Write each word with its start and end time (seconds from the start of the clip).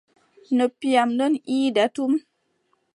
Noppi 0.57 0.89
am 1.01 1.11
don 1.19 1.33
iida 1.55 1.85
tum. 1.95 2.11